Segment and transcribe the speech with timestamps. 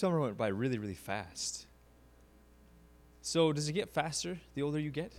[0.00, 1.66] summer went by really, really fast?
[3.20, 5.12] So, does it get faster the older you get?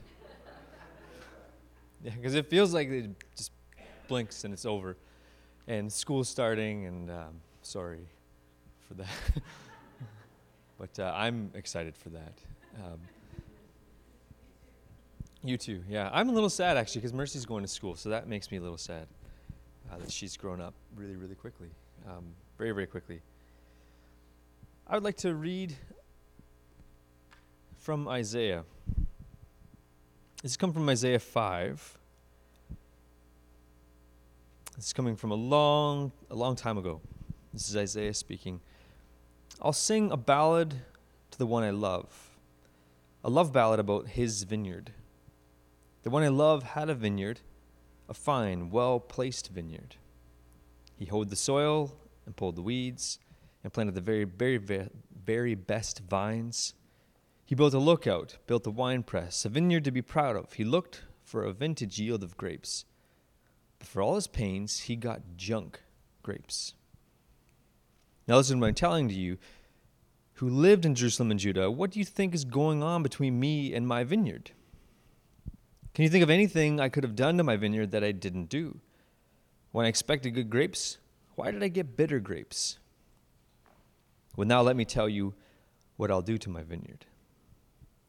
[2.03, 3.51] yeah, because it feels like it just
[4.07, 4.97] blinks and it's over.
[5.67, 8.09] And school's starting, and um, sorry
[8.87, 9.07] for that.
[10.79, 12.33] but uh, I'm excited for that.
[12.83, 12.99] Um,
[15.43, 16.09] you too, yeah.
[16.11, 18.61] I'm a little sad actually because Mercy's going to school, so that makes me a
[18.61, 19.05] little sad
[19.91, 21.69] uh, that she's grown up really, really quickly,
[22.09, 22.25] um,
[22.57, 23.21] very, very quickly.
[24.91, 25.73] I would like to read
[27.77, 28.65] from Isaiah.
[30.43, 31.97] This is coming from Isaiah 5.
[34.75, 36.99] This is coming from a long, a long time ago.
[37.53, 38.59] This is Isaiah speaking.
[39.61, 40.73] I'll sing a ballad
[41.31, 42.31] to the one I love,
[43.23, 44.91] a love ballad about his vineyard.
[46.03, 47.39] The one I love had a vineyard,
[48.09, 49.95] a fine, well placed vineyard.
[50.99, 51.93] He hoed the soil
[52.25, 53.19] and pulled the weeds
[53.63, 56.73] and planted the very, very, very best vines.
[57.45, 60.53] He built a lookout, built a wine press, a vineyard to be proud of.
[60.53, 62.85] He looked for a vintage yield of grapes.
[63.79, 65.81] But for all his pains, he got junk
[66.23, 66.73] grapes.
[68.27, 69.37] Now, listen to what I'm telling to you,
[70.35, 71.69] who lived in Jerusalem and Judah.
[71.69, 74.51] What do you think is going on between me and my vineyard?
[75.93, 78.49] Can you think of anything I could have done to my vineyard that I didn't
[78.49, 78.79] do?
[79.71, 80.97] When I expected good grapes,
[81.35, 82.79] why did I get bitter grapes?
[84.35, 85.33] Well, now let me tell you
[85.97, 87.05] what I'll do to my vineyard.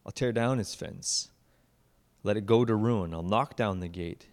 [0.05, 1.31] I'll tear down its fence,
[2.23, 3.14] let it go to ruin.
[3.14, 4.29] I'll knock down the gate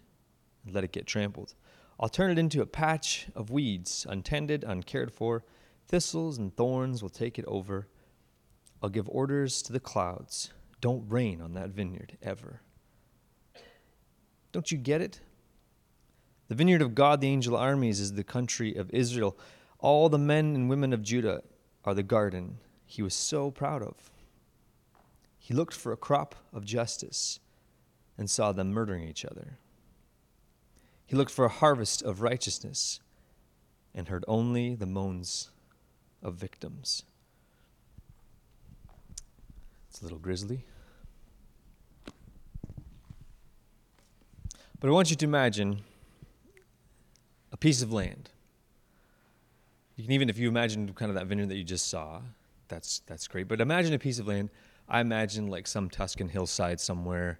[0.64, 1.54] and let it get trampled.
[1.98, 5.44] I'll turn it into a patch of weeds, untended, uncared for.
[5.86, 7.88] Thistles and thorns will take it over.
[8.82, 12.62] I'll give orders to the clouds don't rain on that vineyard ever.
[14.52, 15.20] Don't you get it?
[16.48, 19.38] The vineyard of God, the angel armies, is the country of Israel.
[19.78, 21.42] All the men and women of Judah
[21.84, 24.10] are the garden he was so proud of.
[25.38, 27.40] He looked for a crop of justice
[28.18, 29.58] and saw them murdering each other.
[31.06, 33.00] He looked for a harvest of righteousness
[33.94, 35.50] and heard only the moans
[36.22, 37.02] of victims.
[39.88, 40.64] It's a little grisly.
[44.78, 45.82] But I want you to imagine
[47.52, 48.30] a piece of land.
[50.00, 52.22] You can even, if you imagine kind of that vineyard that you just saw,
[52.68, 53.48] that's that's great.
[53.48, 54.48] But imagine a piece of land.
[54.88, 57.38] I imagine like some Tuscan hillside somewhere,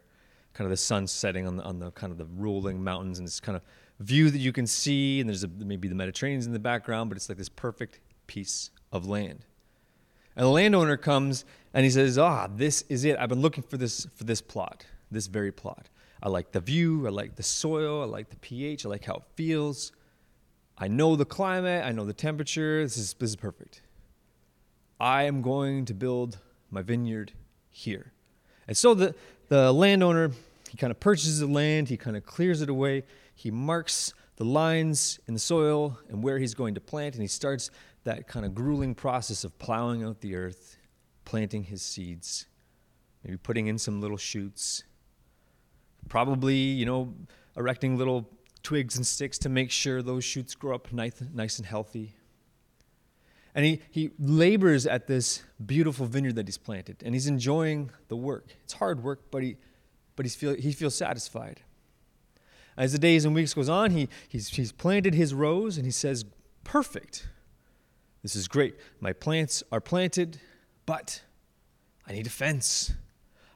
[0.53, 3.27] kind of the sun setting on the on the kind of the rolling mountains, and
[3.27, 3.63] this kind of
[3.99, 7.17] view that you can see, and there's a, maybe the Mediterranean's in the background, but
[7.17, 9.47] it's like this perfect piece of land.
[10.37, 13.17] And the landowner comes and he says, "Ah, this is it.
[13.19, 15.89] I've been looking for this for this plot, this very plot.
[16.23, 19.15] I like the view, I like the soil, I like the pH, I like how
[19.15, 19.93] it feels.
[20.83, 22.83] I know the climate, I know the temperature.
[22.83, 23.83] This is, this is perfect.
[24.99, 26.39] I am going to build
[26.71, 27.33] my vineyard
[27.69, 28.13] here.
[28.67, 29.15] And so the,
[29.49, 30.31] the landowner,
[30.71, 33.05] he kind of purchases the land, he kind of clears it away,
[33.35, 37.29] he marks the lines in the soil and where he's going to plant, and he
[37.29, 37.71] starts
[38.05, 40.79] that kind of grueling process of plowing out the earth,
[41.27, 42.47] planting his seeds,
[43.23, 44.85] maybe putting in some little shoots,
[46.09, 47.13] probably, you know,
[47.57, 48.31] erecting little
[48.63, 52.15] twigs and sticks to make sure those shoots grow up nice, nice and healthy.
[53.55, 58.17] And he, he labors at this beautiful vineyard that he's planted, and he's enjoying the
[58.17, 58.47] work.
[58.63, 59.57] It's hard work, but he,
[60.15, 61.63] but he's feel, he feels satisfied.
[62.77, 65.91] As the days and weeks goes on, he, he's, he's planted his rows, and he
[65.91, 66.25] says,
[66.63, 67.27] perfect.
[68.23, 68.77] This is great.
[69.01, 70.39] My plants are planted,
[70.87, 71.23] but
[72.07, 72.93] I need a fence.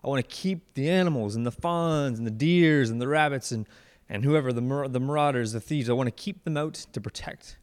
[0.03, 3.53] I want to keep the animals and the fawns and the deers and the rabbits
[3.53, 3.69] and,
[4.09, 7.01] and whoever, the, mar- the marauders, the thieves, I want to keep them out to
[7.01, 7.57] protect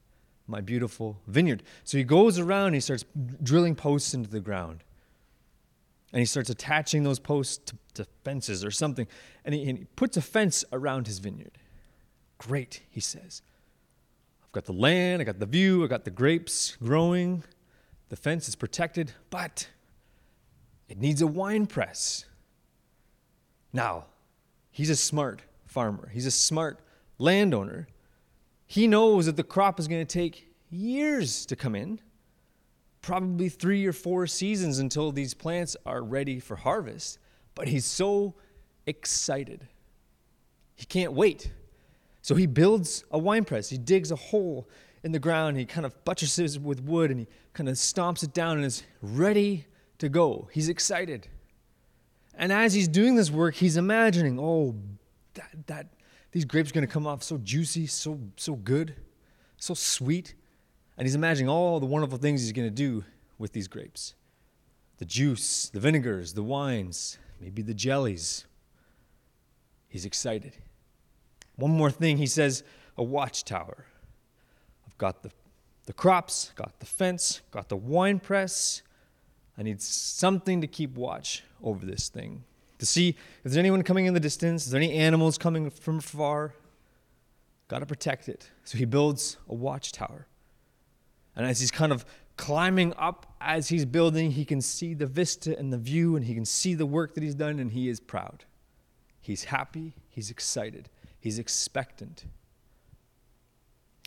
[0.48, 1.64] my beautiful vineyard.
[1.84, 3.06] So he goes around and he starts
[3.42, 4.84] drilling posts into the ground.
[6.12, 9.08] And he starts attaching those posts to, to fences or something.
[9.46, 11.58] And he, and he puts a fence around his vineyard.
[12.38, 13.42] Great, he says.
[14.44, 17.44] I've got the land, I got the view, I got the grapes growing.
[18.10, 19.70] The fence is protected, but
[20.90, 22.26] it needs a wine press.
[23.72, 24.08] Now,
[24.70, 26.80] he's a smart farmer, he's a smart
[27.18, 27.88] landowner.
[28.68, 32.00] He knows that the crop is going to take years to come in,
[33.02, 37.20] probably three or four seasons until these plants are ready for harvest.
[37.56, 38.36] But he's so
[38.86, 39.68] excited.
[40.76, 41.52] He can't wait.
[42.22, 43.70] So he builds a wine press.
[43.70, 44.70] He digs a hole
[45.04, 45.58] in the ground.
[45.58, 48.66] He kind of buttresses it with wood and he kind of stomps it down and
[48.66, 49.68] is ready
[50.00, 50.50] to go.
[50.52, 51.28] He's excited.
[52.36, 54.76] And as he's doing this work, he's imagining, oh,
[55.34, 55.88] that, that
[56.32, 58.96] these grapes are going to come off so juicy, so, so good,
[59.58, 60.36] so sweet.
[60.98, 63.04] And he's imagining all the wonderful things he's going to do
[63.38, 64.16] with these grapes
[64.98, 68.46] the juice, the vinegars, the wines, maybe the jellies.
[69.88, 70.54] He's excited.
[71.56, 72.64] One more thing, he says,
[72.96, 73.88] a watchtower.
[74.86, 75.32] I've got the,
[75.88, 78.84] the crops, got the fence, got the wine press.
[79.58, 82.44] I need something to keep watch over this thing.
[82.82, 86.00] To see if there's anyone coming in the distance, is there any animals coming from
[86.00, 86.56] far?
[87.68, 88.50] Got to protect it.
[88.64, 90.26] So he builds a watchtower.
[91.36, 92.04] And as he's kind of
[92.38, 96.34] climbing up, as he's building, he can see the vista and the view, and he
[96.34, 98.46] can see the work that he's done, and he is proud.
[99.20, 100.90] He's happy, he's excited,
[101.20, 102.26] he's expectant.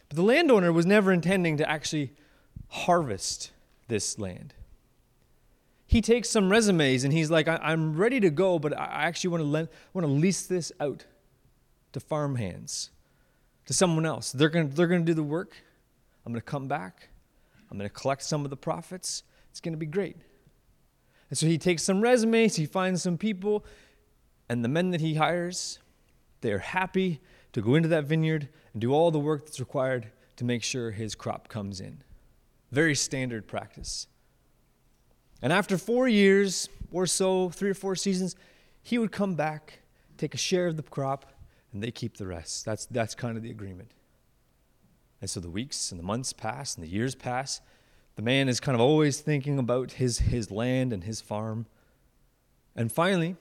[0.08, 2.12] But the landowner was never intending to actually
[2.70, 3.52] harvest
[3.86, 4.52] this land.
[5.94, 9.30] He takes some resumes and he's like, I- am ready to go, but I actually
[9.30, 11.06] want to, want to lease this out
[11.92, 12.90] to farm hands,
[13.66, 14.32] to someone else.
[14.32, 15.52] They're going to they're going to do the work.
[16.26, 17.10] I'm going to come back.
[17.70, 19.22] I'm going to collect some of the profits.
[19.50, 20.16] It's going to be great.
[21.30, 23.64] And so he takes some resumes, he finds some people,
[24.48, 25.78] and the men that he hires,
[26.40, 27.20] they are happy
[27.52, 30.90] to go into that vineyard and do all the work that's required to make sure
[30.90, 32.02] his crop comes in.
[32.72, 34.08] Very standard practice.
[35.44, 38.34] And after four years or so, three or four seasons,
[38.82, 39.80] he would come back,
[40.16, 41.34] take a share of the crop,
[41.70, 42.64] and they keep the rest.
[42.64, 43.90] That's, that's kind of the agreement.
[45.20, 47.60] And so the weeks and the months pass and the years pass.
[48.16, 51.66] The man is kind of always thinking about his, his land and his farm.
[52.74, 53.36] And finally,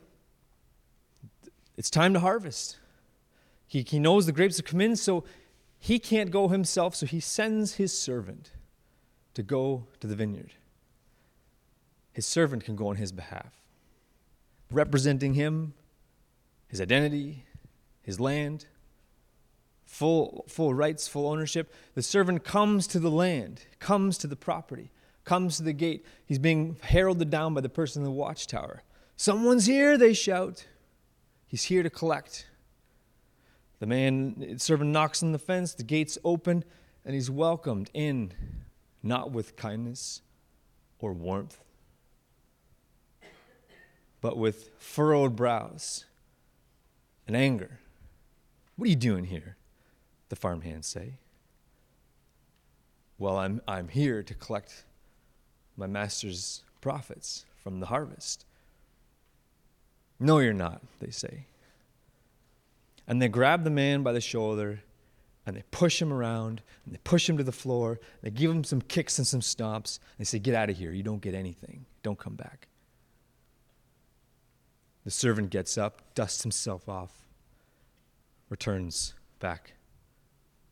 [1.78, 2.80] it's time to harvest.
[3.66, 5.24] He, he knows the grapes have come in, so
[5.80, 8.52] he can't go himself, so he sends his servant
[9.36, 10.52] to go to the vineyard.
[12.14, 13.62] His servant can go on his behalf,
[14.72, 15.74] representing him,
[16.68, 17.46] his identity,
[18.02, 18.66] his land,
[19.84, 21.74] full, full rights, full ownership.
[21.96, 24.92] The servant comes to the land, comes to the property,
[25.26, 26.06] comes to the gate.
[26.26, 28.84] He's being heralded down by the person in the watchtower.
[29.16, 30.66] Someone's here, they shout.
[31.48, 32.48] He's here to collect.
[33.80, 36.64] The man, servant knocks on the fence, the gates open,
[37.06, 38.34] and he's welcomed in,
[39.02, 40.22] not with kindness
[41.00, 41.63] or warmth,
[44.24, 46.06] but with furrowed brows
[47.28, 47.80] and anger.
[48.78, 49.58] What are you doing here?
[50.30, 51.16] The farmhands say.
[53.20, 54.86] Well, I'm, I'm here to collect
[55.76, 58.46] my master's profits from the harvest.
[60.22, 61.46] No, you're not, they say.
[63.06, 64.84] And they grab the man by the shoulder
[65.46, 68.00] and they push him around and they push him to the floor.
[68.22, 70.00] They give him some kicks and some stomps.
[70.00, 70.94] And they say, Get out of here.
[70.94, 71.86] You don't get anything.
[72.04, 72.70] Don't come back.
[75.04, 77.12] The servant gets up, dusts himself off,
[78.50, 79.74] returns back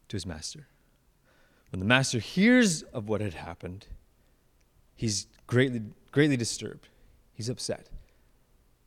[0.08, 0.68] to his master.
[1.72, 3.88] When the master hears of what had happened,
[4.96, 5.82] he's greatly,
[6.12, 6.88] greatly disturbed.
[7.34, 7.90] He's upset.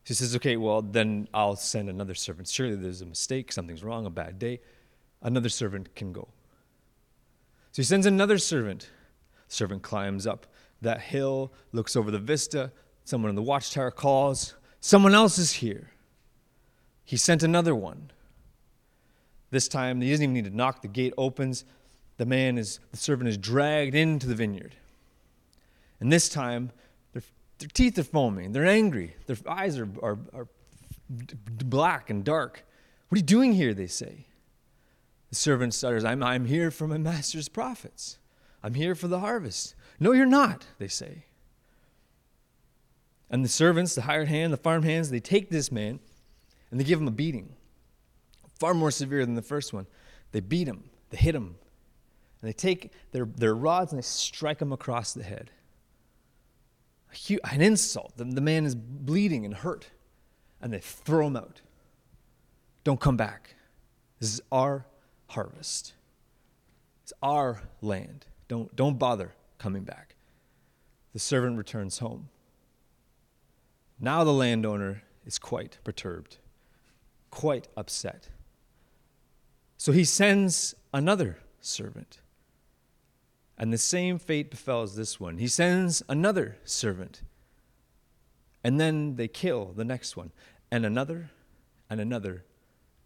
[0.05, 2.49] He says, Okay, well, then I'll send another servant.
[2.49, 4.61] Surely there's a mistake, something's wrong, a bad day.
[5.23, 6.29] Another servant can go.
[7.73, 8.91] So he sends another servant.
[9.49, 10.47] The servant climbs up
[10.83, 12.71] that hill, looks over the vista.
[13.05, 15.89] Someone in the watchtower calls, Someone else is here.
[17.07, 18.11] He sent another one.
[19.51, 20.83] This time, he doesn't even need to knock.
[20.83, 21.65] The gate opens.
[22.19, 24.75] The man is, the servant is dragged into the vineyard.
[26.01, 26.71] And this time,
[27.15, 27.23] their
[27.61, 28.53] their teeth are foaming.
[28.53, 29.17] They're angry.
[29.25, 30.49] Their eyes are, are, are
[31.09, 32.63] black and dark.
[33.09, 33.73] What are you doing here?
[33.73, 34.27] They say.
[35.31, 38.19] The servant stutters, I'm, I'm here for my master's profits.
[38.63, 39.77] I'm here for the harvest.
[39.99, 41.25] No, you're not, they say.
[43.31, 45.99] And the servants, the hired hand, the farm hands, they take this man
[46.71, 47.55] and they give him a beating,
[48.59, 49.87] far more severe than the first one.
[50.33, 51.57] They beat him, they hit him,
[52.41, 55.51] and they take their, their rods and they strike him across the head
[57.51, 58.17] an insult.
[58.17, 59.89] The, the man is bleeding and hurt,
[60.61, 61.61] and they throw him out.
[62.83, 63.55] Don't come back.
[64.21, 64.87] This is our
[65.29, 65.95] harvest.
[67.03, 68.27] It's our land.
[68.49, 70.17] Don't, don't bother coming back.
[71.13, 72.29] The servant returns home.
[74.05, 76.37] Now the landowner is quite perturbed,
[77.31, 78.29] quite upset.
[79.79, 82.21] So he sends another servant.
[83.57, 85.39] And the same fate befalls this one.
[85.39, 87.23] He sends another servant.
[88.63, 90.33] And then they kill the next one,
[90.71, 91.31] and another,
[91.89, 92.45] and another,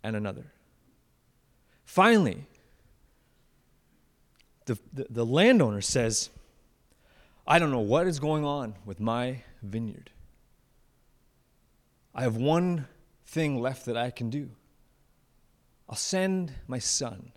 [0.02, 0.52] and another.
[1.85, 2.45] Finally,
[4.64, 6.31] the, the, the, landowner says,
[7.47, 10.11] I don't know what is going on with my vineyard.
[12.19, 12.89] I have one
[13.27, 14.51] thing left that I can do.
[15.89, 17.31] I'll send my son.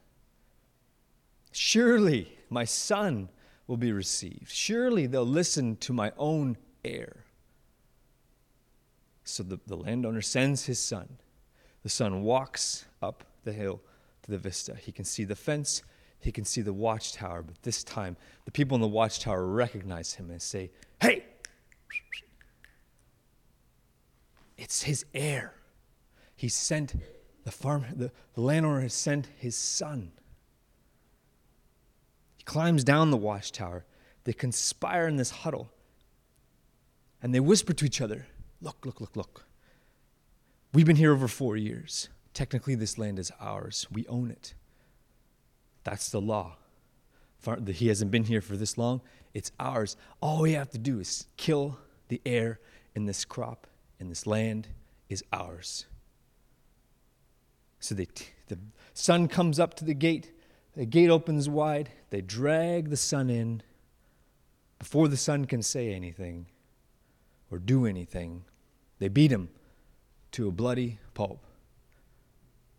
[1.52, 3.30] Surely my son
[3.68, 4.50] will be received.
[4.50, 7.26] Surely they'll listen to my own heir.
[9.24, 11.20] So the, the landowner sends his son.
[11.84, 13.82] The son walks up the hill
[14.24, 14.74] to the vista.
[14.74, 15.84] He can see the fence,
[16.20, 20.32] he can see the watchtower, but this time the people in the watchtower recognize him
[20.32, 21.26] and say, Hey,
[24.62, 25.56] it's his heir.
[26.36, 26.94] He sent
[27.44, 30.12] the farm, the, the landowner has sent his son.
[32.38, 33.86] He climbs down the watchtower.
[34.24, 35.72] They conspire in this huddle.
[37.24, 38.28] And they whisper to each other,
[38.62, 39.46] Look, look, look, look.
[40.72, 42.10] We've been here over four years.
[42.36, 43.88] Technically, this land is ours.
[43.92, 44.54] We own it.
[45.84, 46.58] That's the law.
[47.68, 49.02] He hasn't been here for this long.
[49.34, 49.98] It's ours.
[50.22, 52.60] All we have to do is kill the heir
[52.94, 53.66] in this crop,
[54.02, 54.68] and this land
[55.10, 55.86] is ours.
[57.80, 58.08] So they,
[58.48, 58.58] the
[58.96, 60.32] son comes up to the gate.
[60.76, 61.92] The gate opens wide.
[62.10, 63.62] They drag the son in.
[64.80, 66.48] Before the son can say anything
[67.52, 68.44] or do anything,
[68.98, 69.50] they beat him
[70.32, 71.46] to a bloody pulp.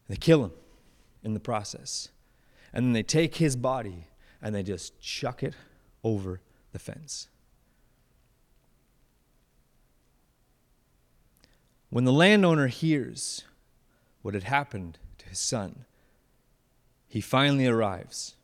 [0.09, 0.52] They kill him
[1.23, 2.09] in the process.
[2.73, 4.09] And then they take his body
[4.43, 5.55] and they just chuck it
[6.02, 6.41] over
[6.73, 7.29] the fence.
[11.93, 13.45] When the landowner hears
[14.23, 15.85] what had happened to his son,
[17.07, 18.35] he finally arrives.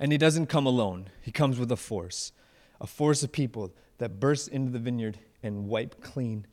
[0.00, 2.32] And he doesn't come alone, he comes with a force
[2.80, 6.48] a force of people that burst into the vineyard and wipe clean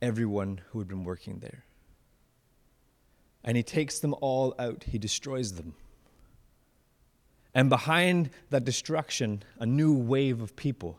[0.00, 1.66] everyone who had been working there.
[3.44, 5.74] And he takes them all out, he destroys them.
[7.54, 10.98] And behind that destruction, a new wave of people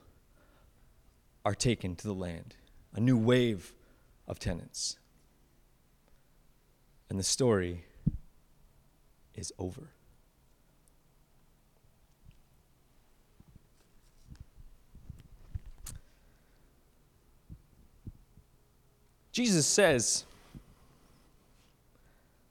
[1.43, 2.53] are taken to the land,
[2.95, 3.73] a new wave
[4.27, 4.97] of tenants.
[7.09, 7.83] And the story
[9.35, 9.89] is over.
[19.33, 20.23] Jesus says,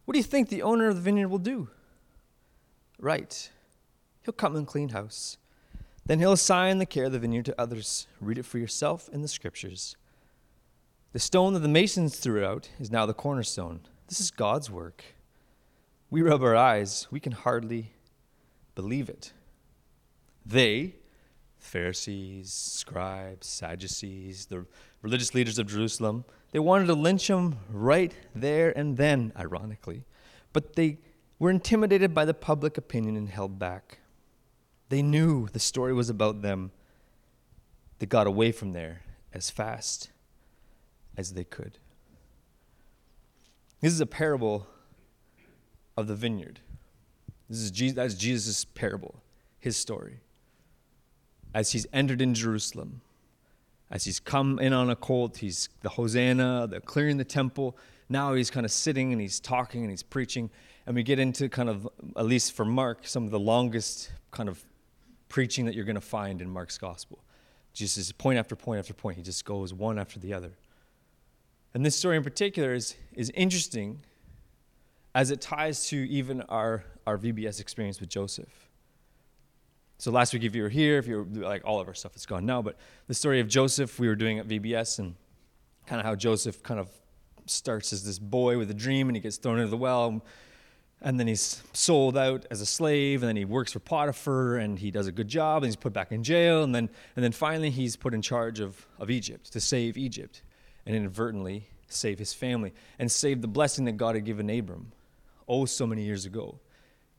[0.05, 1.71] What do you think the owner of the vineyard will do?
[2.99, 3.51] Right.
[4.23, 5.39] He'll come and clean house.
[6.05, 8.07] Then he'll assign the care of the vineyard to others.
[8.21, 9.97] Read it for yourself in the scriptures.
[11.15, 13.83] The stone that the masons threw out is now the cornerstone.
[14.09, 15.05] This is God's work.
[16.11, 17.93] We rub our eyes, we can hardly
[18.75, 19.33] believe it.
[20.45, 20.97] They,
[21.57, 24.67] Pharisees, scribes, Sadducees, the
[25.03, 30.07] religious leaders of Jerusalem, they wanted to lynch him right there and then, ironically.
[30.53, 30.99] But they
[31.39, 34.01] were intimidated by the public opinion and held back.
[34.89, 36.73] They knew the story was about them.
[38.01, 39.03] They got away from there
[39.33, 40.11] as fast
[41.17, 41.79] as they could.
[43.81, 44.67] This is a parable
[45.97, 46.61] of the vineyard.
[47.49, 49.23] This is Jesus, that's Jesus' parable,
[49.59, 50.21] his story.
[51.53, 53.03] As he's entered in Jerusalem,
[53.91, 57.77] as he's come in on a colt, he's the Hosanna, the clearing the temple.
[58.09, 60.51] Now he's kind of sitting and he's talking and he's preaching.
[60.87, 64.49] And we get into kind of, at least for Mark, some of the longest kind
[64.49, 64.65] of
[65.29, 67.23] preaching that you're going to find in Mark's gospel.
[67.73, 70.53] Jesus, point after point after point, he just goes one after the other.
[71.75, 74.01] And this story in particular is, is interesting
[75.15, 78.71] as it ties to even our, our VBS experience with Joseph.
[79.99, 82.17] So last week, if you were here, if you were like all of our stuff
[82.17, 82.77] is gone now, but
[83.07, 85.15] the story of Joseph we were doing at VBS and
[85.87, 86.89] kind of how Joseph kind of
[87.47, 90.23] starts as this boy with a dream and he gets thrown into the well
[91.03, 94.79] and then he's sold out as a slave and then he works for Potiphar and
[94.79, 97.33] he does a good job and he's put back in jail and then and then
[97.33, 100.43] finally he's put in charge of, of Egypt to save Egypt
[100.87, 104.93] and inadvertently save his family and save the blessing that God had given Abram
[105.47, 106.59] oh so many years ago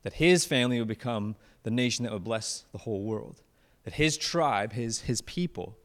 [0.02, 3.42] that his family would become the nation that would bless the whole world.
[3.82, 5.76] That his tribe, his, his people,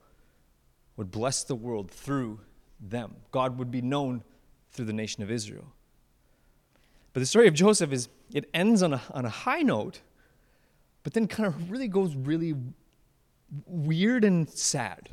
[0.96, 2.40] would bless the world through
[2.80, 3.16] them.
[3.32, 4.24] God would be known
[4.72, 5.74] through the nation of Israel.
[7.14, 10.02] But the story of Joseph is, it ends on a, on a high note,
[11.04, 12.54] but then kind of really goes really
[13.66, 15.10] weird and sad.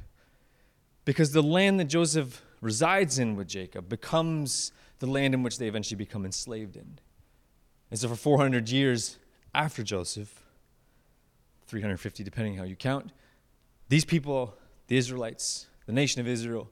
[1.04, 5.68] Because the land that Joseph resides in with Jacob becomes the land in which they
[5.68, 6.98] eventually become enslaved in.
[7.90, 9.18] And so for 400 years
[9.54, 10.42] after Joseph,
[11.66, 13.12] 350 depending how you count.
[13.88, 14.54] These people,
[14.88, 16.70] the Israelites, the nation of Israel,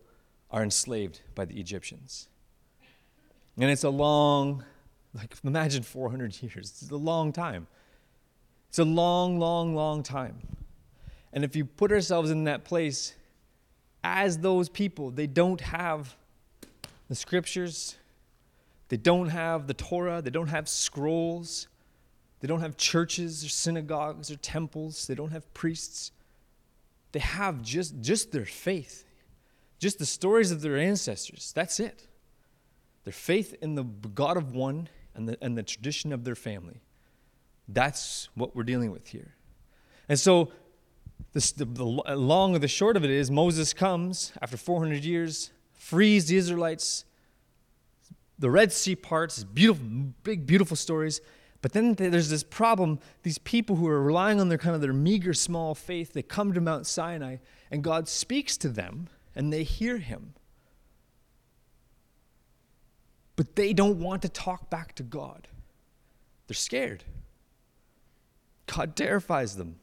[0.51, 2.29] are enslaved by the Egyptians.
[3.59, 4.65] And it's a long,
[5.15, 6.71] like imagine 400 years.
[6.83, 7.67] It's a long time.
[8.69, 10.47] It's a long, long, long time.
[11.33, 13.15] And if you put ourselves in that place,
[14.07, 16.17] as those people, they don't have
[17.09, 17.97] the scriptures,
[18.89, 21.67] they don't have the Torah, they don't have scrolls,
[22.41, 25.07] They don't have churches or synagogues or temples.
[25.07, 26.13] They don't have priests.
[27.13, 29.05] They have just, just their faith,
[29.79, 31.53] just the stories of their ancestors.
[31.55, 32.07] That's it.
[33.05, 36.83] Their faith in the God of one and the, and the tradition of their family.
[37.69, 39.35] That's what we're dealing with here.
[40.09, 40.53] And so,
[41.33, 45.51] the, the uh, long or the short of it is Moses comes after 400 years,
[45.75, 47.05] frees the Israelites,
[48.39, 49.87] the Red Sea parts, beautiful,
[50.23, 51.21] big, beautiful stories.
[51.63, 53.01] But then there's this problem.
[53.23, 56.53] These people who are relying on their kind of their meager, small faith, they come
[56.53, 57.37] to Mount Sinai,
[57.71, 60.35] and God speaks to them, and they hear Him.
[63.35, 65.49] But they don't want to talk back to God.
[66.47, 67.05] They're scared.
[68.67, 69.77] God terrifies them.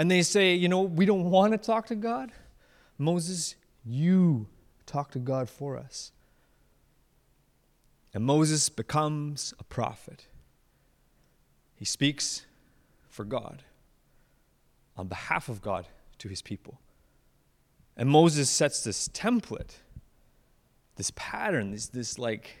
[0.00, 2.32] And they say, You know, we don't want to talk to God.
[2.96, 3.54] Moses,
[3.84, 4.48] you
[4.86, 6.12] talk to God for us.
[8.14, 10.24] And Moses becomes a prophet.
[11.76, 12.46] He speaks
[13.10, 13.62] for God,
[14.96, 16.80] on behalf of God to his people.
[17.94, 19.74] And Moses sets this template,
[20.96, 22.56] this pattern, this, this like,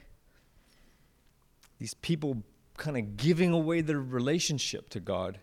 [1.78, 2.42] these people
[2.76, 5.38] kind of giving away their relationship to God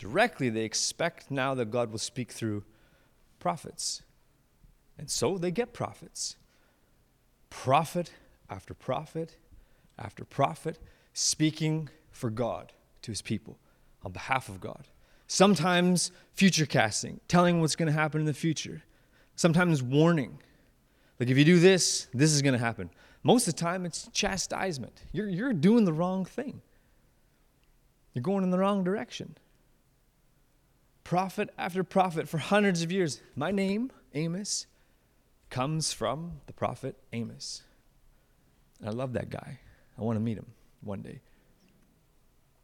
[0.00, 2.64] directly, they expect now that God will speak through
[3.38, 4.00] prophets.
[4.96, 6.36] And so they get prophets.
[7.50, 8.10] Prophet
[8.48, 9.36] after prophet
[9.98, 10.78] after prophet
[11.12, 13.58] speaking for God to his people
[14.02, 14.88] on behalf of God.
[15.26, 18.82] Sometimes future casting, telling what's going to happen in the future.
[19.36, 20.38] Sometimes warning.
[21.18, 22.88] Like if you do this, this is going to happen.
[23.22, 25.02] Most of the time, it's chastisement.
[25.12, 26.62] You're, you're doing the wrong thing,
[28.14, 29.36] you're going in the wrong direction
[31.04, 33.20] prophet after prophet for hundreds of years.
[33.34, 34.66] My name, Amos,
[35.48, 37.62] comes from the prophet Amos.
[38.80, 39.60] And I love that guy.
[39.98, 40.46] I want to meet him
[40.80, 41.20] one day.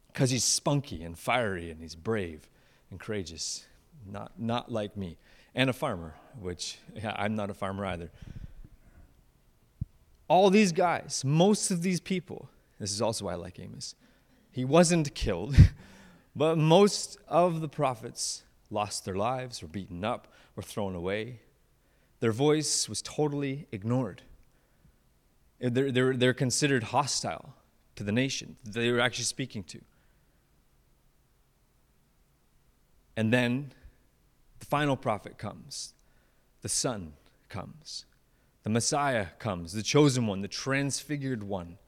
[0.07, 2.49] Because he's spunky and fiery and he's brave
[2.89, 3.65] and courageous.
[4.09, 5.17] Not, not like me.
[5.53, 8.11] And a farmer, which yeah, I'm not a farmer either.
[10.27, 13.95] All these guys, most of these people, this is also why I like Amos,
[14.51, 15.55] he wasn't killed.
[16.37, 21.39] But most of the prophets lost their lives, were beaten up, were thrown away.
[22.19, 24.21] Their voice was totally ignored.
[25.59, 27.55] They're, they're, they're considered hostile
[27.95, 29.81] to the nation they were actually speaking to.
[33.15, 33.71] And then
[34.59, 35.95] the final prophet comes,
[36.61, 37.13] the Son
[37.49, 38.05] comes,
[38.61, 41.79] the Messiah comes, the chosen one, the transfigured one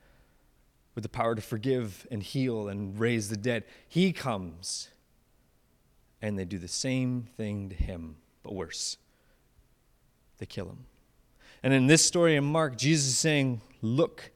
[0.96, 3.64] with the power to forgive and heal and raise the dead.
[3.88, 4.90] He comes
[6.22, 8.98] and they do the same thing to him, but worse.
[10.38, 10.86] They kill him.
[11.64, 14.32] And in this story in Mark, Jesus is saying, Look,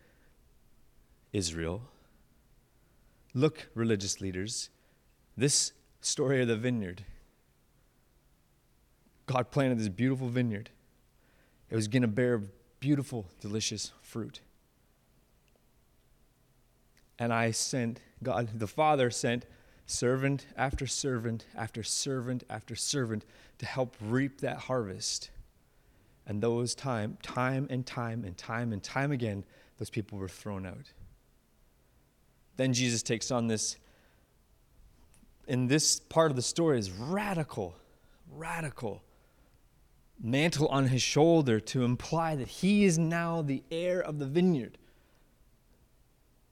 [1.32, 1.82] Israel,
[3.34, 4.70] look, religious leaders,
[5.36, 7.04] this story of the vineyard.
[9.26, 10.70] God planted this beautiful vineyard.
[11.70, 12.42] It was going to bear
[12.80, 14.42] beautiful, delicious fruit.
[17.19, 19.45] And I sent, God the Father sent
[19.86, 23.26] servant after servant after servant after servant
[23.60, 25.30] to help reap that harvest.
[26.26, 29.43] And those time, time and time and time and time again,
[29.78, 30.91] those people were thrown out.
[32.56, 33.78] Then Jesus takes on this,
[35.47, 37.76] in this part of the story is radical,
[38.32, 39.04] radical
[40.21, 44.78] mantle on his shoulder to imply that he is now the heir of the vineyard.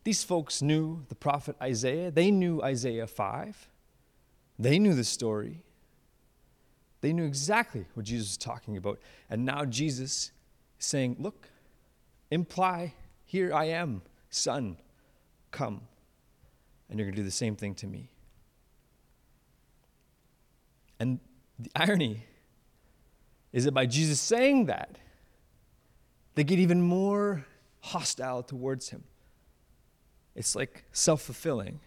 [0.03, 2.09] These folks knew the prophet Isaiah.
[2.11, 3.67] They knew Isaiah 5.
[4.57, 5.63] They knew the story.
[7.01, 8.99] They knew exactly what Jesus was talking about.
[9.29, 10.31] And now Jesus
[10.79, 11.49] is saying, Look,
[12.29, 12.93] imply,
[13.25, 14.77] here I am, son,
[15.51, 15.81] come.
[16.89, 18.09] And you're going to do the same thing to me.
[20.99, 21.19] And
[21.57, 22.25] the irony
[23.53, 24.97] is that by Jesus saying that,
[26.35, 27.45] they get even more
[27.79, 29.03] hostile towards him.
[30.35, 31.79] It's like self fulfilling.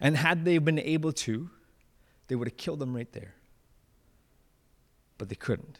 [0.00, 1.50] And had they been able to,
[2.28, 3.34] they would have killed them right there.
[5.18, 5.78] But they couldn't.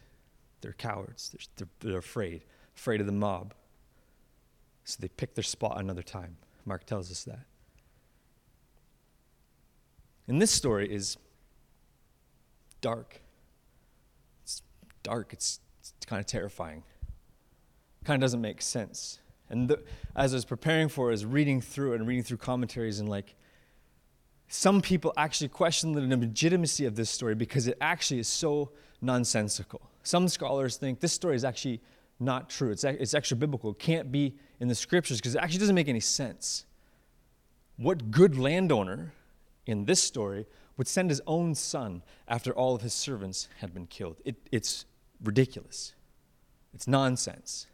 [0.60, 1.34] They're cowards.
[1.56, 2.42] They're, they're, afraid,
[2.76, 3.54] afraid of the mob.
[4.84, 6.36] So they picked their spot another time.
[6.64, 7.46] Mark tells us that.
[10.26, 11.18] And this story is
[12.80, 13.20] dark.
[14.42, 14.62] It's
[15.02, 15.32] dark.
[15.32, 16.82] It's, it's kind of terrifying.
[18.04, 19.18] Kind of doesn't make sense.
[19.54, 19.82] And the,
[20.16, 23.08] as I was preparing for it, I was reading through and reading through commentaries, and
[23.08, 23.36] like,
[24.48, 29.90] some people actually question the legitimacy of this story because it actually is so nonsensical.
[30.02, 31.80] Some scholars think this story is actually
[32.20, 32.70] not true.
[32.70, 33.70] It's, it's extra biblical.
[33.70, 36.66] It can't be in the scriptures because it actually doesn't make any sense.
[37.76, 39.12] What good landowner
[39.66, 43.86] in this story would send his own son after all of his servants had been
[43.86, 44.20] killed?
[44.24, 44.84] It, it's
[45.22, 45.94] ridiculous.
[46.74, 47.66] It's nonsense.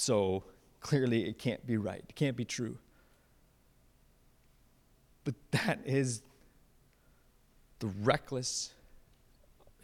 [0.00, 0.44] So
[0.80, 2.02] clearly, it can't be right.
[2.08, 2.78] It can't be true.
[5.24, 6.22] But that is
[7.80, 8.72] the reckless,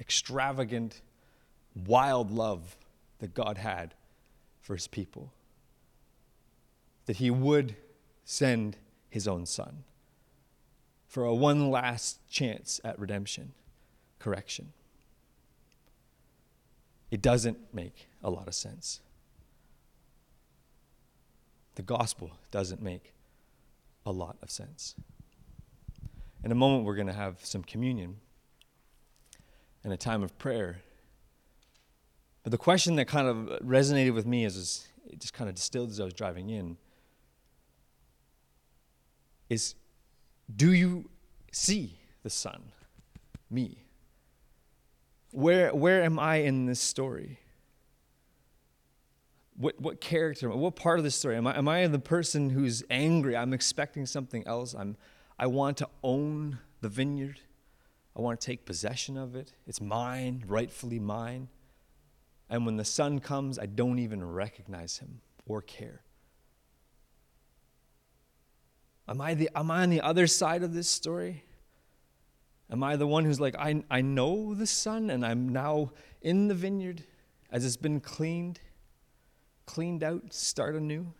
[0.01, 1.03] extravagant,
[1.87, 2.79] wild love
[3.19, 3.93] that God had
[4.63, 5.35] for his people.
[7.05, 7.77] That he would
[8.25, 8.79] send
[9.11, 9.85] his own son
[11.07, 13.53] for a one last chance at redemption,
[14.19, 14.73] correction.
[17.11, 19.01] It doesn't make a lot of sense.
[21.77, 23.13] The gospel doesn't make
[24.05, 24.95] a lot of sense.
[26.43, 28.17] In a moment, we're going to have some communion
[29.85, 30.79] and a time of prayer.
[32.43, 35.91] But the question that kind of resonated with me as it just kind of distilled
[35.91, 36.77] as I was driving in
[39.49, 39.75] is
[40.55, 41.11] do you
[41.53, 42.73] see the Son,
[43.51, 43.85] me?
[45.33, 47.39] Where, where am I in this story?
[49.57, 51.37] What, what character, what part of the story?
[51.37, 53.37] Am I, am I the person who's angry?
[53.37, 54.75] I'm expecting something else.
[54.75, 54.97] I'm,
[55.39, 57.41] I want to own the vineyard.
[58.15, 59.53] I want to take possession of it.
[59.67, 61.49] It's mine, rightfully mine.
[62.49, 66.03] And when the son comes, I don't even recognize him or care.
[69.09, 71.45] Am I, the, am I on the other side of this story?
[72.71, 76.49] Am I the one who's like, I, I know the son and I'm now in
[76.49, 77.05] the vineyard
[77.51, 78.61] as it's been cleaned,
[79.67, 81.13] cleaned out, start anew?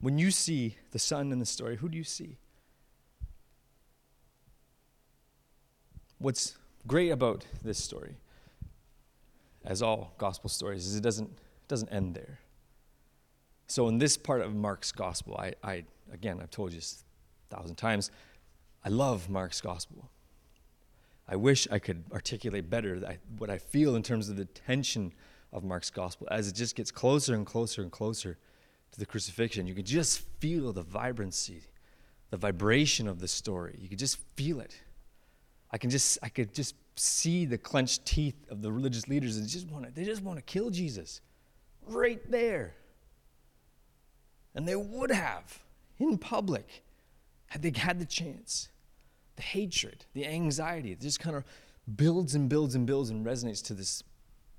[0.00, 2.38] When you see the son in the story, who do you see?
[6.18, 8.16] What's great about this story,
[9.64, 12.40] as all gospel stories, is it doesn't, it doesn't end there.
[13.68, 17.76] So, in this part of Mark's gospel, I, I again, I've told you a thousand
[17.76, 18.10] times,
[18.84, 20.10] I love Mark's gospel.
[21.28, 23.00] I wish I could articulate better
[23.38, 25.12] what I feel in terms of the tension
[25.52, 28.38] of Mark's gospel as it just gets closer and closer and closer
[28.92, 31.62] to the crucifixion, you can just feel the vibrancy,
[32.30, 33.78] the vibration of the story.
[33.80, 34.80] You can just feel it.
[35.70, 39.48] I can just I could just see the clenched teeth of the religious leaders and
[39.48, 41.20] just want to, they just want to kill Jesus
[41.86, 42.74] right there.
[44.54, 45.60] And they would have
[45.98, 46.82] in public
[47.46, 48.68] had they had the chance.
[49.36, 51.44] The hatred, the anxiety, it just kind of
[51.96, 54.02] builds and builds and builds and resonates to this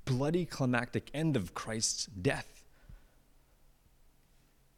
[0.06, 2.64] bloody climactic end of Christ's death.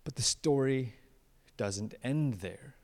[0.04, 0.94] But the story
[1.58, 2.76] doesn't end there.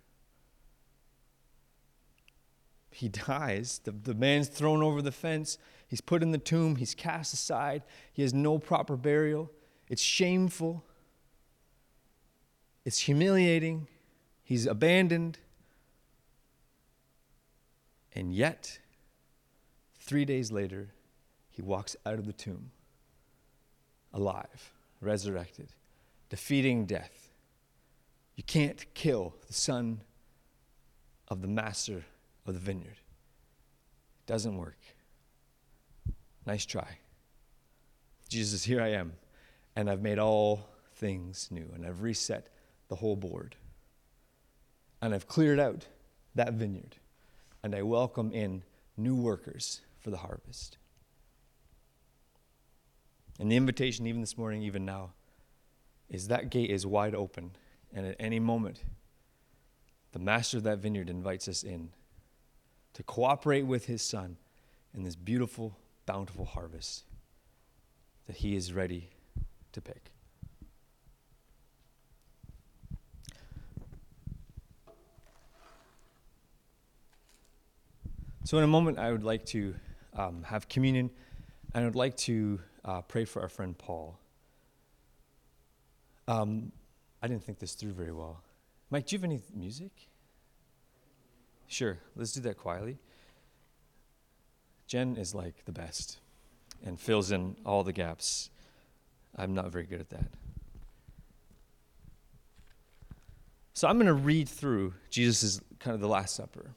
[2.92, 3.80] He dies.
[3.84, 5.58] The, the man's thrown over the fence.
[5.88, 6.76] He's put in the tomb.
[6.76, 7.84] He's cast aside.
[8.14, 9.52] He has no proper burial.
[9.88, 10.84] It's shameful.
[12.86, 13.88] It's humiliating.
[14.44, 15.38] He's abandoned.
[18.14, 18.80] And yet,
[20.00, 20.90] three days later,
[21.50, 22.72] he walks out of the tomb
[24.14, 25.74] alive, resurrected
[26.32, 27.30] defeating death.
[28.38, 30.02] You can't kill the son
[31.28, 32.06] of the master
[32.48, 32.96] of the vineyard.
[32.96, 34.80] It doesn't work.
[36.46, 36.88] Nice try.
[38.30, 39.12] Jesus, here I am,
[39.76, 42.48] and I've made all things new, and I've reset
[42.88, 43.58] the whole board.
[45.02, 45.86] And I've cleared out
[46.36, 46.96] that vineyard,
[47.64, 48.64] and I welcome in
[48.98, 50.78] new workers for the harvest.
[53.40, 55.14] And the invitation, even this morning, even now,
[56.10, 57.52] is that gate is wide open,
[57.94, 58.84] and at any moment,
[60.12, 61.90] the master of that vineyard invites us in
[62.94, 64.38] to cooperate with his son
[64.94, 67.06] in this beautiful, bountiful harvest
[68.28, 69.10] that he is ready
[69.72, 70.11] to pick.
[78.52, 79.74] So, in a moment, I would like to
[80.14, 81.10] um, have communion,
[81.74, 84.20] and I would like to uh, pray for our friend Paul.
[86.28, 86.74] Um,
[87.24, 88.44] I didn't think this through very well.
[88.90, 89.92] Mike, do you have any music?
[91.68, 92.98] Sure, let's do that quietly.
[94.86, 96.20] Jen is like the best
[96.84, 98.50] and fills in all the gaps.
[99.34, 100.28] I'm not very good at that.
[103.74, 106.72] So I'm going to read through Jesus' kind of the Last Supper.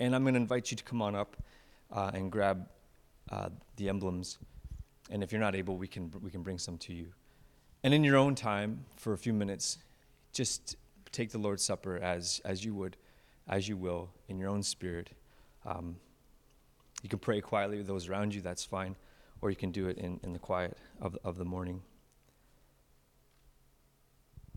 [0.00, 1.36] And I'm going to invite you to come on up
[1.92, 2.66] uh, and grab
[3.30, 4.38] uh, the emblems.
[5.10, 7.08] And if you're not able, we can, we can bring some to you.
[7.84, 9.78] And in your own time, for a few minutes,
[10.32, 10.76] just
[11.12, 12.96] take the Lord's Supper as, as you would,
[13.46, 15.10] as you will, in your own spirit.
[15.66, 15.96] Um,
[17.02, 18.96] you can pray quietly with those around you, that's fine,
[19.42, 21.82] or you can do it in, in the quiet of, of the morning.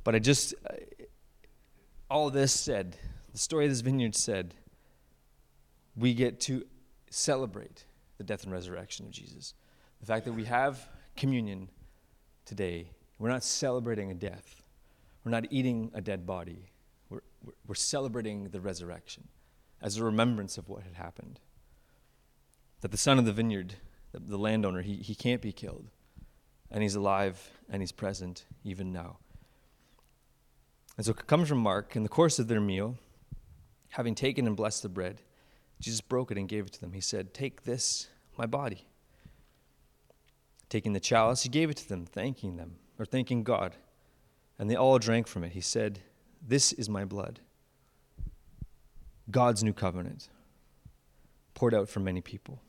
[0.03, 0.75] But I just, uh,
[2.09, 2.97] all this said,
[3.31, 4.53] the story of this vineyard said,
[5.95, 6.65] we get to
[7.09, 7.85] celebrate
[8.17, 9.53] the death and resurrection of Jesus.
[9.99, 11.69] The fact that we have communion
[12.45, 14.63] today, we're not celebrating a death,
[15.23, 16.69] we're not eating a dead body,
[17.09, 17.21] we're,
[17.67, 19.27] we're celebrating the resurrection
[19.81, 21.39] as a remembrance of what had happened.
[22.81, 23.75] That the son of the vineyard,
[24.11, 25.89] the, the landowner, he, he can't be killed,
[26.71, 29.17] and he's alive and he's present even now.
[30.97, 31.95] And so it comes from Mark.
[31.95, 32.97] In the course of their meal,
[33.89, 35.21] having taken and blessed the bread,
[35.83, 36.93] Jesus broke it and gave it to them.
[36.93, 38.87] He said, Take this, my body.
[40.69, 43.75] Taking the chalice, he gave it to them, thanking them, or thanking God.
[44.57, 45.51] And they all drank from it.
[45.51, 45.99] He said,
[46.41, 47.41] This is my blood,
[49.29, 50.29] God's new covenant,
[51.53, 52.61] poured out for many people.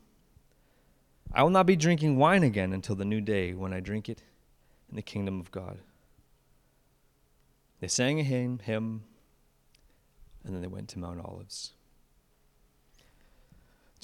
[1.33, 4.23] I will not be drinking wine again until the new day when I drink it
[4.89, 5.79] in the kingdom of God.
[7.79, 8.59] They sang a hymn,
[10.43, 11.74] and then they went to Mount Olives.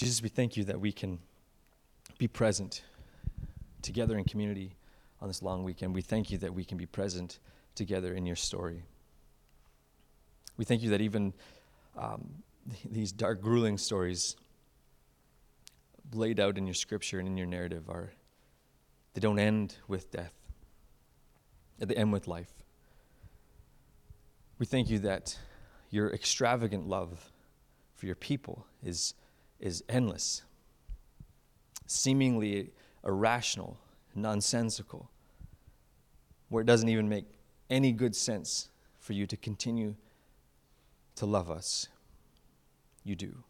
[0.02, 1.20] Jesus, we thank you that we can
[2.18, 2.82] be present
[3.84, 4.76] together in community
[5.22, 5.94] on this long weekend.
[5.94, 7.38] We thank you that we can be present
[7.76, 8.82] together in your story.
[10.58, 11.36] We thank you that even
[11.96, 12.32] um,
[12.92, 14.36] these dark, grueling stories
[16.16, 18.12] laid out in your scripture and in your narrative are
[19.14, 20.34] they don't end with death.
[21.78, 22.52] They end with life.
[24.58, 25.38] We thank you that
[25.92, 27.32] your extravagant love
[27.94, 29.14] for your people is,
[29.62, 30.42] is endless,
[31.86, 32.72] seemingly
[33.06, 33.78] irrational,
[34.14, 35.10] nonsensical,
[36.50, 37.26] where it doesn't even make
[37.70, 38.70] any good sense
[39.00, 39.96] for you to continue
[41.16, 41.88] to love us.
[43.04, 43.44] You do.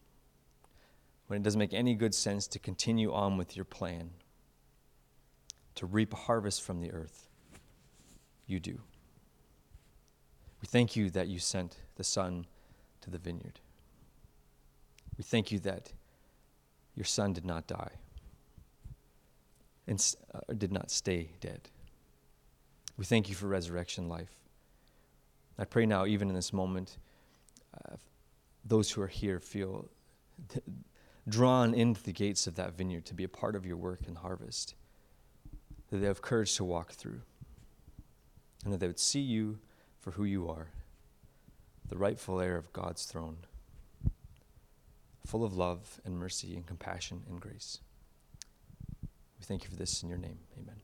[1.28, 4.12] When it doesn't make any good sense to continue on with your plan,
[5.76, 7.28] to reap a harvest from the earth,
[8.46, 8.80] you do.
[10.62, 12.46] We thank you that you sent the Son
[13.02, 13.60] to the vineyard.
[15.18, 15.94] We thank you that
[16.96, 17.92] your Son did not die
[19.88, 21.70] and uh, did not stay dead.
[22.98, 24.32] We thank you for resurrection life.
[25.58, 26.98] I pray now, even in this moment,
[27.74, 27.96] uh,
[28.64, 29.90] those who are here feel
[30.50, 30.64] th-
[31.28, 34.18] drawn into the gates of that vineyard to be a part of your work and
[34.18, 34.76] harvest,
[35.90, 37.22] that they have courage to walk through,
[38.64, 39.60] and that they would see you
[40.00, 40.70] for who you are,
[41.90, 43.38] the rightful heir of God's throne,
[45.26, 47.80] full of love and mercy and compassion and grace.
[49.40, 50.40] We thank you for this in your name.
[50.58, 50.82] Amen.